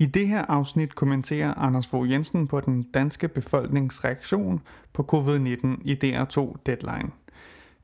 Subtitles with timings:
[0.00, 4.60] I det her afsnit kommenterer Anders Fogh Jensen på den danske befolknings reaktion
[4.92, 7.10] på covid-19 i DR2 Deadline.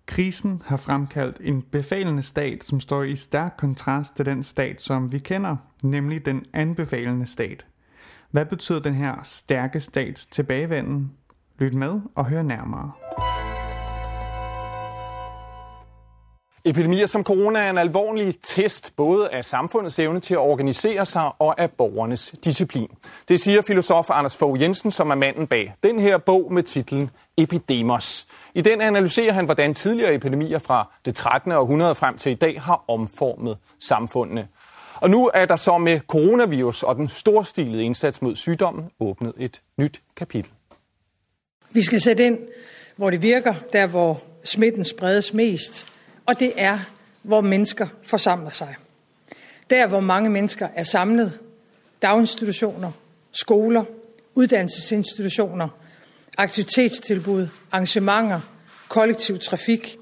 [0.07, 5.13] Krisen har fremkaldt en befalende stat, som står i stærk kontrast til den stat, som
[5.13, 7.67] vi kender, nemlig den anbefalende stat.
[8.31, 11.13] Hvad betyder den her stærke stats tilbagevenden?
[11.59, 12.93] Lyt med og hør nærmere.
[16.67, 21.31] Epidemier som corona er en alvorlig test både af samfundets evne til at organisere sig
[21.39, 22.89] og af borgernes disciplin.
[23.29, 27.11] Det siger filosof Anders Fogh Jensen, som er manden bag den her bog med titlen
[27.37, 28.27] Epidemos.
[28.55, 31.53] I den analyserer han, hvordan tidligere epidemier fra det 13.
[31.53, 34.49] århundrede frem til i dag har omformet samfundene.
[34.95, 39.61] Og nu er der så med coronavirus og den storstilede indsats mod sygdommen åbnet et
[39.77, 40.51] nyt kapitel.
[41.71, 42.39] Vi skal sætte ind,
[42.97, 45.94] hvor det virker, der hvor smitten spredes mest,
[46.27, 46.79] og det er,
[47.23, 48.75] hvor mennesker forsamler sig.
[49.71, 51.41] Der, hvor mange mennesker er samlet,
[52.03, 52.93] daginstitutioner,
[53.33, 53.85] skoler,
[54.35, 55.69] uddannelsesinstitutioner,
[56.39, 58.41] aktivitetstilbud, arrangementer,
[58.89, 59.97] kollektiv trafik.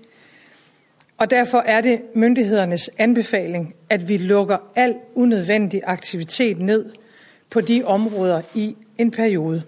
[1.19, 6.92] Og derfor er det myndighedernes anbefaling, at vi lukker al unødvendig aktivitet ned
[7.50, 9.62] på de områder i en periode.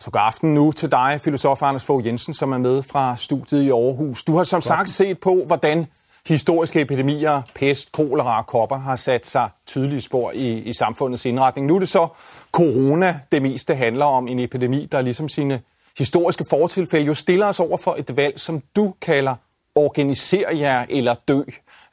[0.00, 3.62] Så god aften nu til dig, filosof Anders Fogh Jensen, som er med fra studiet
[3.62, 4.22] i Aarhus.
[4.24, 5.86] Du har som sagt set på, hvordan
[6.28, 11.66] historiske epidemier, pest, kolera og kopper har sat sig tydelige spor i, i samfundets indretning.
[11.66, 12.08] Nu er det så
[12.52, 15.60] corona, det meste handler om en epidemi, der ligesom sine
[15.98, 19.34] historiske fortilfælde jo stiller os over for et valg, som du kalder
[19.74, 21.42] organiser jer eller dø.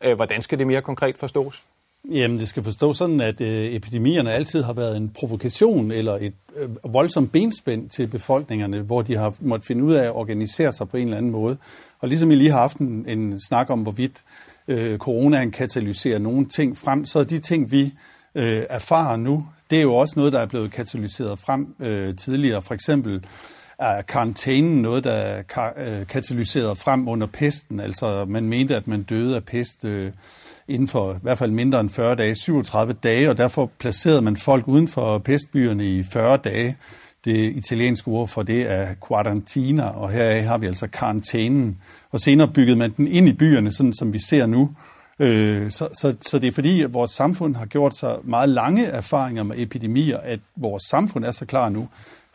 [0.03, 1.63] Øh, hvordan skal det mere konkret forstås?
[2.11, 6.33] Jamen, det skal forstås sådan, at øh, epidemierne altid har været en provokation eller et
[6.55, 10.89] øh, voldsomt benspænd til befolkningerne, hvor de har måttet finde ud af at organisere sig
[10.89, 11.57] på en eller anden måde.
[11.99, 14.23] Og ligesom I lige har haft en, en snak om, hvorvidt
[14.67, 17.93] øh, coronaen katalyserer nogle ting frem, så er de ting, vi
[18.35, 22.61] øh, erfarer nu, det er jo også noget, der er blevet katalyseret frem øh, tidligere.
[22.61, 23.25] For eksempel
[23.79, 25.43] er karantænen noget, der er
[25.77, 27.79] øh, katalyseret frem under pesten.
[27.79, 30.11] Altså, man mente, at man døde af pest øh,
[30.67, 34.37] inden for i hvert fald mindre end 40 dage, 37 dage, og derfor placerede man
[34.37, 36.77] folk uden for pestbyerne i 40 dage.
[37.25, 41.77] Det italienske ord for det er quarantina, og her har vi altså karantænen.
[42.11, 44.69] Og senere byggede man den ind i byerne, sådan som vi ser nu.
[45.19, 48.85] Øh, så, så, så det er fordi, at vores samfund har gjort sig meget lange
[48.85, 51.87] erfaringer med epidemier, at vores samfund er så klar nu.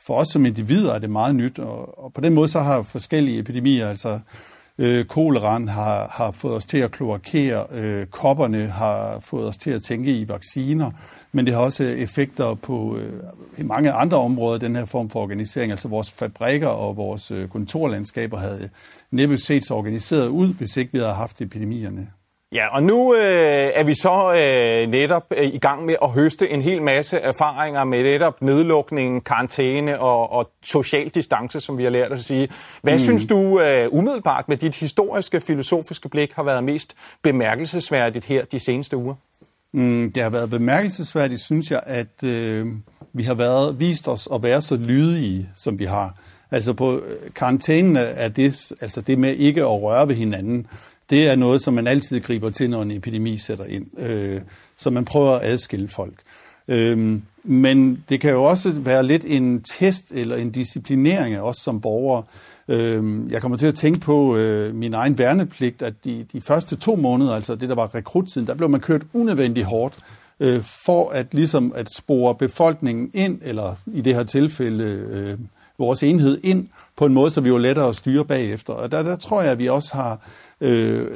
[0.06, 2.82] For os som individer er det meget nyt, og, og på den måde så har
[2.82, 4.20] forskellige epidemier, altså
[4.78, 9.70] Øh, koleran har, har fået os til at kloakere, øh, kopperne har fået os til
[9.70, 10.90] at tænke i vacciner,
[11.32, 13.22] men det har også effekter på øh,
[13.66, 15.72] mange andre områder, den her form for organisering.
[15.72, 18.68] Altså vores fabrikker og vores øh, kontorlandskaber havde
[19.10, 22.08] næppe set så organiseret ud, hvis ikke vi havde haft epidemierne.
[22.52, 26.50] Ja, og nu øh, er vi så øh, netop øh, i gang med at høste
[26.50, 31.90] en hel masse erfaringer med netop nedlukning, karantæne og, og social distance, som vi har
[31.90, 32.48] lært at sige.
[32.82, 32.98] Hvad mm.
[32.98, 38.58] synes du øh, umiddelbart med dit historiske, filosofiske blik har været mest bemærkelsesværdigt her de
[38.58, 39.14] seneste uger?
[39.72, 42.66] Mm, det har været bemærkelsesværdigt, synes jeg, at øh,
[43.12, 46.14] vi har været, vist os at være så lydige, som vi har.
[46.50, 50.66] Altså på øh, karantænen er det, altså det med ikke at røre ved hinanden,
[51.10, 54.00] det er noget, som man altid griber til, når en epidemi sætter ind.
[54.00, 54.40] Øh,
[54.76, 56.14] så man prøver at adskille folk.
[56.68, 61.56] Øh, men det kan jo også være lidt en test eller en disciplinering af os
[61.56, 62.22] som borgere.
[62.68, 66.76] Øh, jeg kommer til at tænke på øh, min egen værnepligt, at de, de første
[66.76, 69.98] to måneder, altså det der var rekruttiden, der blev man kørt unødvendigt hårdt
[70.40, 75.38] øh, for at ligesom at spore befolkningen ind, eller i det her tilfælde øh,
[75.78, 78.72] vores enhed ind, på en måde, så vi var lettere at styre bagefter.
[78.72, 80.20] Og der, der tror jeg, at vi også har
[80.60, 81.06] øh,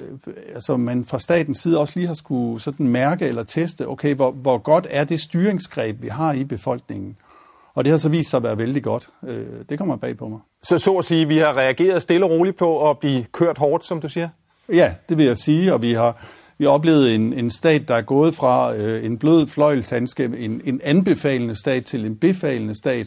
[0.55, 4.31] altså man fra statens side også lige har skulle sådan mærke eller teste, okay, hvor,
[4.31, 7.17] hvor godt er det styringsgreb, vi har i befolkningen.
[7.75, 9.09] Og det har så vist sig at være vældig godt.
[9.29, 10.39] Øh, det kommer bag på mig.
[10.63, 13.87] Så så at sige, vi har reageret stille og roligt på at blive kørt hårdt,
[13.87, 14.29] som du siger?
[14.69, 16.17] Ja, det vil jeg sige, og vi har,
[16.59, 20.61] vi har oplevet en, en stat, der er gået fra øh, en blød fløjelshandske, en,
[20.65, 23.07] en anbefalende stat til en befalende stat,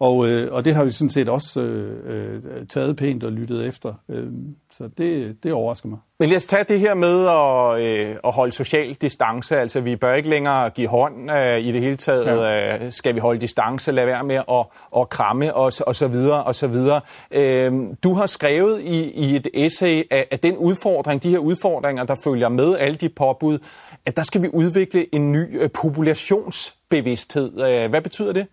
[0.00, 3.66] og, øh, og det har vi sådan set også øh, øh, taget pænt og lyttet
[3.66, 3.94] efter.
[4.08, 4.26] Øh,
[4.72, 5.98] så det, det overrasker mig.
[6.18, 9.58] Men lad os tage det her med at, øh, at holde social distance.
[9.58, 12.26] Altså, vi bør ikke længere give hånd øh, i det hele taget.
[12.26, 12.84] Ja.
[12.84, 13.92] Øh, skal vi holde distance?
[13.92, 14.66] Lad være med at,
[14.96, 17.00] at kramme og, og så videre og så videre.
[17.30, 17.72] Øh,
[18.04, 22.14] du har skrevet i, i et essay, at, at den udfordring, de her udfordringer, der
[22.24, 23.58] følger med alle de påbud,
[24.06, 27.60] at der skal vi udvikle en ny øh, populationsbevidsthed.
[27.60, 28.46] Øh, hvad betyder det?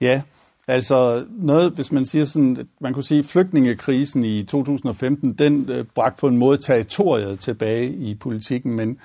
[0.00, 0.22] Ja,
[0.70, 6.20] Altså noget, hvis man siger sådan, man kunne sige, flygtningekrisen i 2015, den øh, bragte
[6.20, 8.98] på en måde territoriet tilbage i politikken, men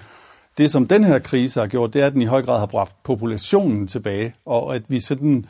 [0.57, 2.65] det, som den her krise har gjort, det er, at den i høj grad har
[2.65, 5.45] bragt populationen tilbage, og at vi sådan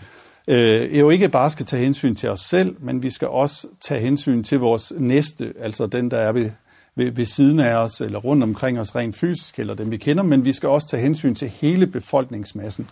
[0.48, 4.02] øh, jo ikke bare skal tage hensyn til os selv, men vi skal også tage
[4.02, 6.52] hensyn til vores næste, altså den, der er ved,
[6.96, 10.24] ved, ved siden af os, eller rundt omkring os rent fysisk, eller dem vi kender,
[10.24, 12.90] men vi skal også tage hensyn til hele befolkningsmassen.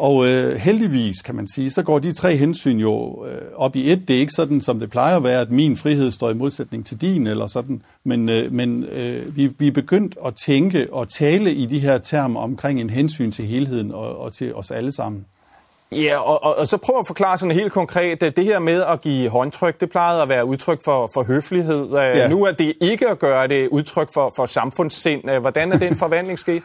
[0.00, 3.92] Og øh, heldigvis, kan man sige, så går de tre hensyn jo øh, op i
[3.92, 4.08] et.
[4.08, 6.86] Det er ikke sådan, som det plejer at være, at min frihed står i modsætning
[6.86, 7.82] til din, eller sådan.
[8.04, 11.98] Men, øh, men øh, vi, vi er begyndt at tænke og tale i de her
[11.98, 15.26] termer omkring en hensyn til helheden og, og til os alle sammen.
[15.92, 19.00] Ja, og, og, og så prøv at forklare sådan helt konkret, det her med at
[19.00, 21.90] give håndtryk, det plejede at være udtryk for, for høflighed.
[21.92, 22.28] Ja.
[22.28, 25.30] Nu er det ikke at gøre det udtryk for, for samfundssind.
[25.40, 26.62] Hvordan er den forvandling sket?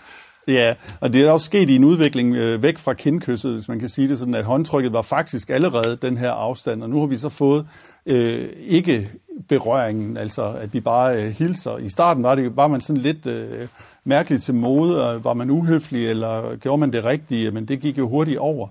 [0.48, 3.80] Ja, og det er også sket i en udvikling øh, væk fra kindkysset, hvis man
[3.80, 7.08] kan sige det sådan, at håndtrykket var faktisk allerede den her afstand, og nu har
[7.08, 7.68] vi så fået
[8.06, 9.10] øh, ikke
[9.50, 11.78] berøringen, altså at vi bare øh, hilser.
[11.78, 13.68] I starten var, det, var man sådan lidt øh,
[14.04, 17.98] mærkelig til mode, og var man uhøflig, eller gjorde man det rigtige, men det gik
[17.98, 18.68] jo hurtigt over.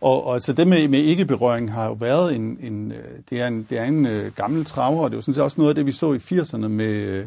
[0.00, 2.98] Og, og altså det med, med ikke-berøring har jo været en, en, øh,
[3.30, 5.60] det er en, det er en øh, gammel traver, og det var sådan set også
[5.60, 7.24] noget af det, vi så i 80'erne med, øh,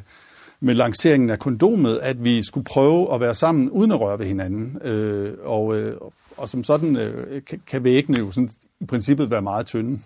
[0.59, 4.25] med lanceringen af kondomet, at vi skulle prøve at være sammen uden at røre ved
[4.25, 4.77] hinanden.
[4.83, 5.95] Øh, og, øh,
[6.37, 9.99] og som sådan øh, kan, kan væggene jo sådan, i princippet være meget tynde.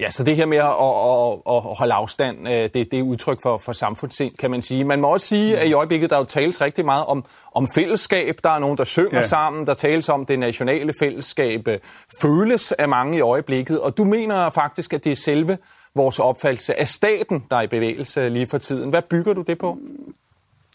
[0.00, 3.42] Ja, så det her med at, at, at holde afstand, øh, det, det er udtryk
[3.42, 4.84] for, for samfundssind, kan man sige.
[4.84, 7.24] Man må også sige, at i øjeblikket, der jo tales rigtig meget om,
[7.54, 8.38] om fællesskab.
[8.44, 9.26] Der er nogen, der synger ja.
[9.26, 9.66] sammen.
[9.66, 11.78] Der tales om, det nationale fællesskab øh,
[12.22, 13.80] føles af mange i øjeblikket.
[13.80, 15.58] Og du mener faktisk, at det er selve
[15.94, 18.90] vores opfattelse af staten, der er i bevægelse lige for tiden.
[18.90, 19.78] Hvad bygger du det på?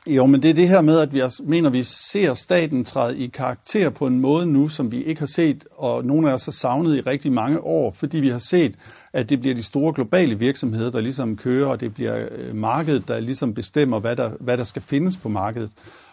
[0.07, 3.17] Jo, men det er det her med, at vi mener, at vi ser staten træde
[3.17, 6.45] i karakter på en måde nu, som vi ikke har set, og nogle af os
[6.45, 8.75] har savnet i rigtig mange år, fordi vi har set,
[9.13, 13.07] at det bliver de store globale virksomheder, der ligesom kører, og det bliver øh, markedet,
[13.07, 15.69] der ligesom bestemmer, hvad der, hvad der skal findes på markedet.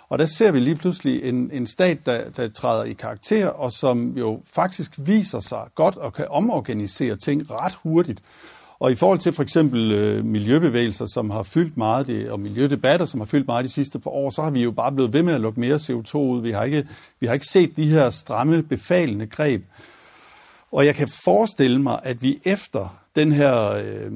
[0.09, 3.73] Og der ser vi lige pludselig en, en stat, der, der træder i karakter, og
[3.73, 8.21] som jo faktisk viser sig godt og kan omorganisere ting ret hurtigt.
[8.81, 13.07] Og i forhold til for eksempel øh, miljøbevægelser, som har fyldt meget, det, og miljødebatter,
[13.07, 15.23] som har fyldt meget de sidste par år, så har vi jo bare blevet ved
[15.23, 16.43] med at lukke mere CO2 ud.
[16.43, 16.89] Vi har ikke,
[17.21, 19.65] vi har ikke set de her stramme, befalende greb.
[20.73, 24.13] Og jeg kan forestille mig, at vi efter den her øh,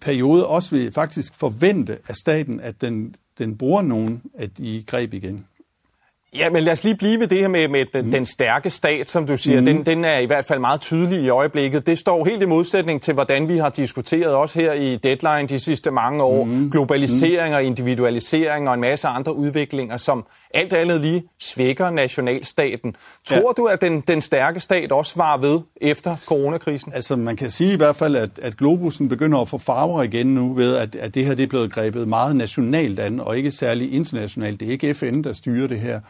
[0.00, 5.14] periode også vil faktisk forvente af staten, at den, den bruger nogen af de greb
[5.14, 5.46] igen.
[6.34, 8.12] Ja, men lad os lige blive ved det her med, med den, mm.
[8.12, 9.60] den stærke stat, som du siger.
[9.60, 9.66] Mm.
[9.66, 11.86] Den, den er i hvert fald meget tydelig i øjeblikket.
[11.86, 15.58] Det står helt i modsætning til, hvordan vi har diskuteret også her i Deadline de
[15.58, 16.44] sidste mange år.
[16.44, 16.70] Mm.
[16.70, 22.96] Globalisering og individualisering og en masse andre udviklinger, som alt andet lige svækker nationalstaten.
[23.26, 23.62] Tror ja.
[23.62, 26.92] du, at den, den stærke stat også var ved efter coronakrisen?
[26.94, 30.34] Altså, man kan sige i hvert fald, at, at globusen begynder at få farver igen
[30.34, 33.50] nu ved, at, at det her det er blevet grebet meget nationalt an, og ikke
[33.50, 34.60] særlig internationalt.
[34.60, 36.00] Det er ikke FN, der styrer det her.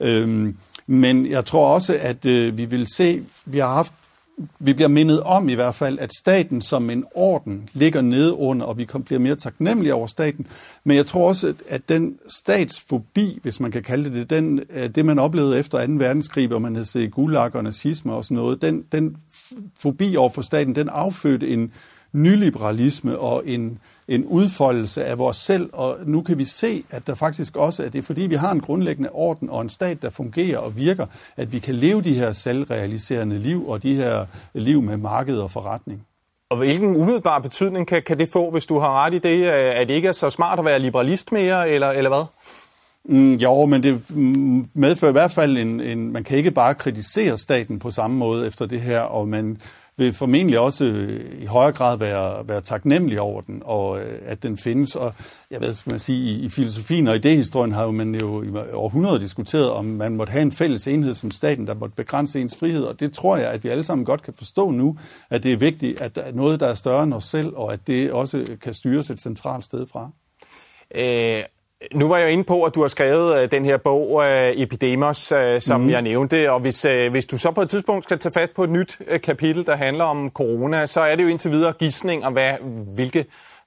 [0.00, 0.56] Øhm,
[0.86, 3.92] men jeg tror også, at øh, vi vil se, vi har haft
[4.58, 8.66] vi bliver mindet om i hvert fald, at staten som en orden ligger nede under,
[8.66, 10.46] og vi bliver mere taknemmelige over staten.
[10.84, 15.04] Men jeg tror også, at den statsfobi, hvis man kan kalde det den, øh, det
[15.04, 15.92] man oplevede efter 2.
[15.92, 19.16] verdenskrig, hvor man havde set gulag og nazisme og sådan noget, den, den
[19.78, 21.72] fobi over for staten, den affødte en
[22.12, 27.14] nyliberalisme og en, en udfoldelse af vores selv, og nu kan vi se, at der
[27.14, 30.10] faktisk også, at det er fordi, vi har en grundlæggende orden og en stat, der
[30.10, 34.82] fungerer og virker, at vi kan leve de her selvrealiserende liv og de her liv
[34.82, 36.06] med marked og forretning.
[36.50, 39.88] Og hvilken umiddelbar betydning kan, kan det få, hvis du har ret i det, at
[39.88, 42.24] det ikke er så smart at være liberalist mere, eller, eller hvad?
[43.08, 44.02] Mm, jo, men det
[44.74, 46.12] medfører i hvert fald en, en...
[46.12, 49.58] Man kan ikke bare kritisere staten på samme måde efter det her, og man
[49.98, 54.42] vil formentlig også øh, i højere grad være, være taknemmelig over den, og øh, at
[54.42, 54.96] den findes.
[54.96, 55.14] Og
[55.50, 59.70] jeg ved, man sige, i, i filosofien og idehistorien har man jo i århundreder diskuteret,
[59.70, 63.00] om man måtte have en fælles enhed som staten, der måtte begrænse ens frihed, og
[63.00, 64.98] det tror jeg, at vi alle sammen godt kan forstå nu,
[65.30, 67.72] at det er vigtigt, at der er noget, der er større end os selv, og
[67.72, 70.10] at det også kan styres et centralt sted fra.
[70.94, 71.42] Øh,
[71.94, 74.24] nu var jeg inde på, at du har skrevet uh, den her bog, uh,
[74.62, 75.90] Epidemos, uh, som mm.
[75.90, 78.70] jeg nævnte, og hvis, hvis du så på et tidspunkt skal tage fat på et
[78.70, 82.52] nyt kapitel, der handler om corona, så er det jo indtil videre gissning om, hvad,
[82.94, 83.24] hvilke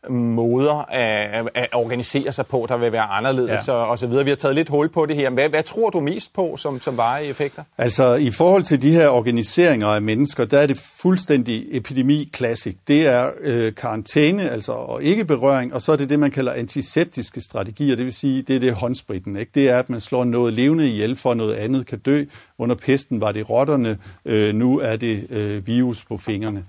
[0.10, 3.74] måder at, at organisere sig på, der vil være anderledes ja.
[3.74, 4.24] og, og så videre.
[4.24, 5.29] Vi har taget lidt hul på det her.
[5.29, 7.63] Hvad, hvad tror du mest på som, som varige effekter?
[7.77, 12.77] Altså i forhold til de her organiseringer af mennesker, der er det fuldstændig epidemi klassik.
[12.88, 16.51] Det er øh, karantæne, altså og ikke berøring, og så er det det, man kalder
[16.51, 19.38] antiseptiske strategier, det vil sige, det er det håndspritten.
[19.38, 19.51] Ikke?
[19.56, 22.25] Det er, at man slår noget levende ihjel, for noget andet kan dø.
[22.58, 26.63] Under pesten var det rotterne, øh, nu er det øh, virus på fingrene.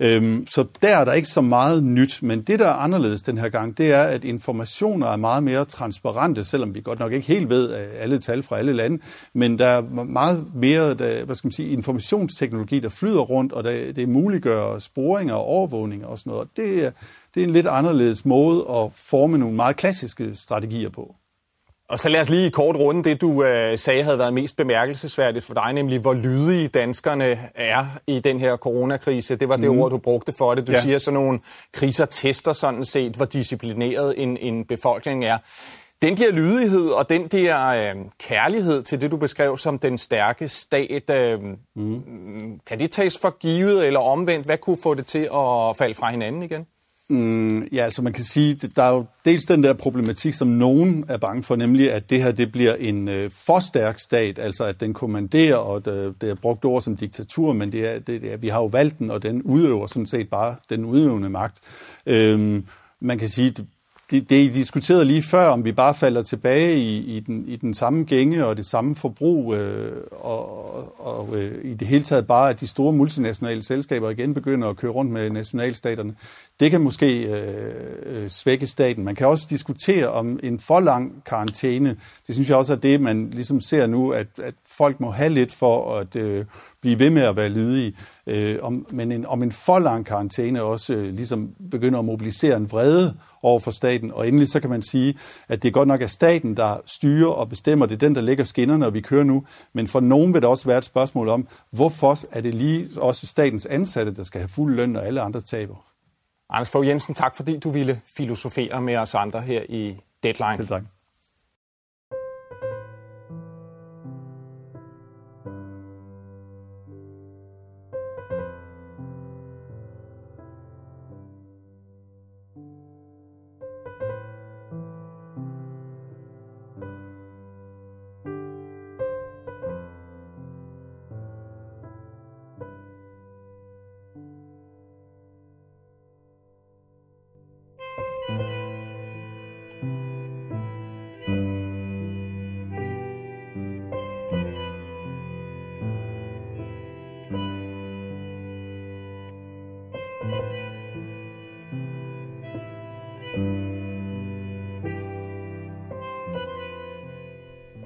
[0.00, 3.38] Øhm, så der er der ikke så meget nyt, men det, der er anderledes den
[3.38, 7.26] her gang, det er, at informationer er meget mere transparente, selvom vi godt nok ikke
[7.26, 11.36] helt ved øh, alle tal fra alle lande, men der er meget mere der, hvad
[11.36, 16.18] skal man sige, informationsteknologi, der flyder rundt, og der, det muliggør sporinger og overvågninger og
[16.18, 16.48] sådan noget.
[16.56, 16.90] Det er,
[17.34, 21.14] det er en lidt anderledes måde at forme nogle meget klassiske strategier på.
[21.88, 24.56] Og så lad os lige i kort runde det, du øh, sagde havde været mest
[24.56, 29.36] bemærkelsesværdigt for dig, nemlig hvor lydige danskerne er i den her coronakrise.
[29.36, 29.78] Det var det mm.
[29.78, 30.66] ord, du brugte for det.
[30.66, 30.80] Du ja.
[30.80, 31.40] siger, sådan nogle
[31.72, 35.38] kriser tester sådan set, hvor disciplineret en, en befolkning er.
[36.02, 40.48] Den der lydighed og den der øh, kærlighed til det, du beskrev som den stærke
[40.48, 41.40] stat, øh,
[41.76, 42.60] mm.
[42.66, 44.46] kan det tages for givet eller omvendt?
[44.46, 46.66] Hvad kunne få det til at falde fra hinanden igen?
[47.08, 51.04] Mm, ja, altså man kan sige, der er jo dels den der problematik, som nogen
[51.08, 54.64] er bange for, nemlig at det her det bliver en øh, for stærk stat, altså
[54.64, 58.32] at den kommanderer, og det, det er brugt ord som diktatur, men det er, det
[58.32, 61.60] er, vi har jo valgt den, og den udøver sådan set bare den udøvende magt.
[62.06, 62.66] Øhm,
[63.00, 63.54] man kan sige,
[64.10, 67.56] det, det I diskuterede lige før, om vi bare falder tilbage i, i, den, i
[67.56, 72.26] den samme gænge og det samme forbrug, øh, og, og øh, i det hele taget
[72.26, 76.14] bare, at de store multinationale selskaber igen begynder at køre rundt med nationalstaterne.
[76.60, 77.64] Det kan måske øh,
[78.06, 79.04] øh, svække staten.
[79.04, 81.96] Man kan også diskutere om en for lang karantæne.
[82.26, 85.30] Det synes jeg også er det, man ligesom ser nu, at, at folk må have
[85.30, 86.44] lidt for at øh,
[86.80, 87.96] blive ved med at være lydige.
[88.26, 92.56] Øh, om, men en, om en for lang karantæne også øh, ligesom begynder at mobilisere
[92.56, 93.14] en vrede
[93.44, 94.12] over for staten.
[94.12, 95.14] Og endelig så kan man sige,
[95.48, 97.86] at det er godt nok er staten, der styrer og bestemmer.
[97.86, 99.44] Det er den, der lægger skinnerne, og vi kører nu.
[99.72, 103.26] Men for nogen vil der også være et spørgsmål om, hvorfor er det lige også
[103.26, 105.74] statens ansatte, der skal have fuld løn, og alle andre taber?
[106.50, 110.56] Anders Fogh Jensen, tak fordi du ville filosofere med os andre her i Deadline.
[110.56, 110.82] Selv tak.